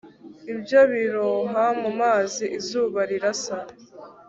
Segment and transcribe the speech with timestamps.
[0.53, 3.57] Ibyo byiroha mu mazi izuba rirasa